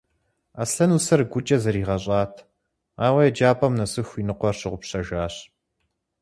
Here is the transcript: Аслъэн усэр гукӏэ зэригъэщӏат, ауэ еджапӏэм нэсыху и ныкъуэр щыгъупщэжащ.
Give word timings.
Аслъэн 0.61 0.91
усэр 0.97 1.21
гукӏэ 1.31 1.57
зэригъэщӏат, 1.63 2.33
ауэ 3.05 3.21
еджапӏэм 3.29 3.73
нэсыху 3.79 4.17
и 4.21 4.23
ныкъуэр 4.27 4.55
щыгъупщэжащ. 4.59 5.35